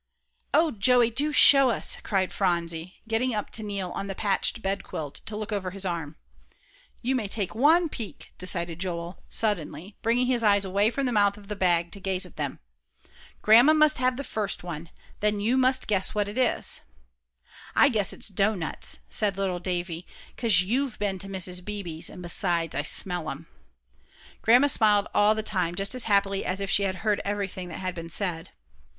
[0.51, 5.21] "Oh, Joey, do show us!" cried Phronsie, getting up to kneel on the patched bedquilt,
[5.27, 6.17] to look over his arm.
[7.03, 11.37] "You may take one peek," decided Joel, suddenly, bringing his eyes away from the mouth
[11.37, 12.57] of the bag to gaze at them.
[13.43, 16.79] "Grandma must have the first one; then you must guess what it is."
[17.75, 21.63] "I guess it's doughnuts," said little Davie, "'cause you've been to Mrs.
[21.63, 23.45] Beebe's, and besides, I smell 'em."
[24.41, 27.77] Grandma smiled all the time, just as happily as if she had heard everything that
[27.81, 28.49] had been said.